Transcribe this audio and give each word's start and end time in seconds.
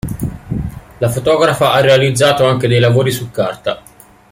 La 0.97 1.09
fotografa 1.11 1.73
ha 1.73 1.79
realizzato 1.79 2.43
anche 2.47 2.67
dei 2.67 2.79
lavori 2.79 3.11
su 3.11 3.29
carta. 3.29 3.83